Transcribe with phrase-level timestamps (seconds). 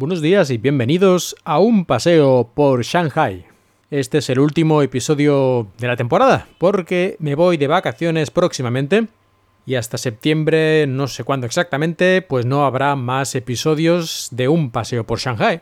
[0.00, 3.44] Buenos días y bienvenidos a un paseo por Shanghai.
[3.90, 9.08] Este es el último episodio de la temporada, porque me voy de vacaciones próximamente
[9.66, 15.04] y hasta septiembre, no sé cuándo exactamente, pues no habrá más episodios de un paseo
[15.04, 15.60] por Shanghai.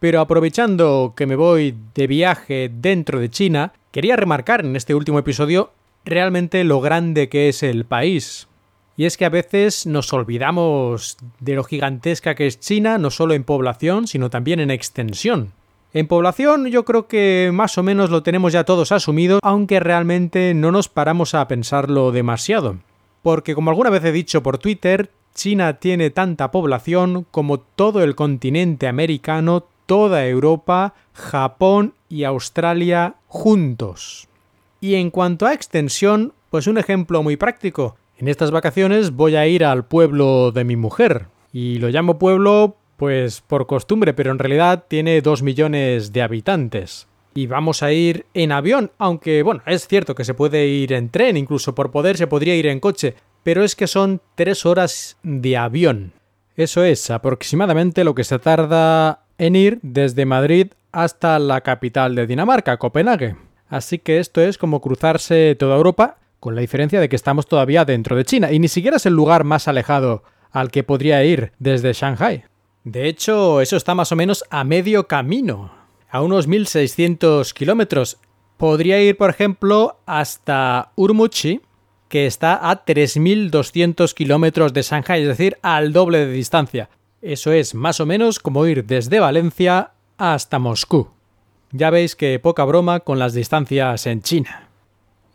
[0.00, 5.18] Pero aprovechando que me voy de viaje dentro de China, quería remarcar en este último
[5.18, 5.72] episodio
[6.04, 8.48] realmente lo grande que es el país.
[8.96, 13.34] Y es que a veces nos olvidamos de lo gigantesca que es China, no solo
[13.34, 15.52] en población, sino también en extensión.
[15.94, 20.54] En población yo creo que más o menos lo tenemos ya todos asumido, aunque realmente
[20.54, 22.78] no nos paramos a pensarlo demasiado.
[23.22, 28.14] Porque como alguna vez he dicho por Twitter, China tiene tanta población como todo el
[28.14, 34.28] continente americano, toda Europa, Japón y Australia juntos.
[34.80, 37.96] Y en cuanto a extensión, pues un ejemplo muy práctico.
[38.22, 41.26] En estas vacaciones voy a ir al pueblo de mi mujer.
[41.52, 47.08] Y lo llamo pueblo pues por costumbre, pero en realidad tiene dos millones de habitantes.
[47.34, 51.08] Y vamos a ir en avión, aunque bueno, es cierto que se puede ir en
[51.08, 55.16] tren, incluso por poder se podría ir en coche, pero es que son tres horas
[55.24, 56.12] de avión.
[56.54, 62.28] Eso es aproximadamente lo que se tarda en ir desde Madrid hasta la capital de
[62.28, 63.34] Dinamarca, Copenhague.
[63.68, 67.84] Así que esto es como cruzarse toda Europa, con la diferencia de que estamos todavía
[67.84, 71.52] dentro de China, y ni siquiera es el lugar más alejado al que podría ir
[71.60, 72.46] desde Shanghai.
[72.82, 75.70] De hecho, eso está más o menos a medio camino,
[76.10, 78.18] a unos 1600 kilómetros.
[78.56, 81.60] Podría ir, por ejemplo, hasta Urumqi,
[82.08, 86.90] que está a 3200 kilómetros de Shanghai, es decir, al doble de distancia.
[87.20, 91.08] Eso es más o menos como ir desde Valencia hasta Moscú.
[91.70, 94.71] Ya veis que poca broma con las distancias en China.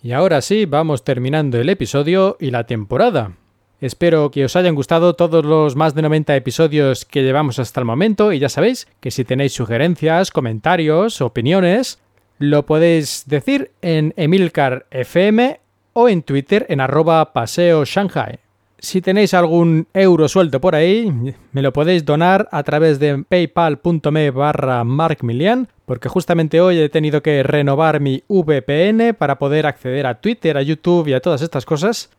[0.01, 3.33] Y ahora sí, vamos terminando el episodio y la temporada.
[3.79, 7.85] Espero que os hayan gustado todos los más de 90 episodios que llevamos hasta el
[7.85, 11.99] momento y ya sabéis que si tenéis sugerencias, comentarios, opiniones,
[12.39, 15.59] lo podéis decir en Emilcar FM
[15.93, 18.39] o en Twitter en arroba paseo Shanghai.
[18.79, 21.11] Si tenéis algún euro suelto por ahí,
[21.51, 27.23] me lo podéis donar a través de paypal.me barra markmilian, porque justamente hoy he tenido
[27.23, 31.65] que renovar mi VPN para poder acceder a Twitter, a YouTube y a todas estas
[31.65, 32.11] cosas.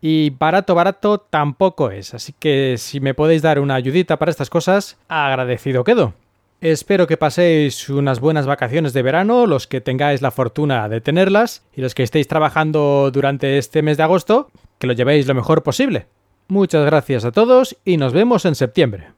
[0.00, 2.12] Y barato, barato tampoco es.
[2.14, 6.14] Así que si me podéis dar una ayudita para estas cosas, agradecido quedo.
[6.60, 11.62] Espero que paséis unas buenas vacaciones de verano, los que tengáis la fortuna de tenerlas,
[11.74, 15.62] y los que estéis trabajando durante este mes de agosto, que lo llevéis lo mejor
[15.62, 16.06] posible.
[16.48, 19.08] Muchas gracias a todos y nos vemos en septiembre.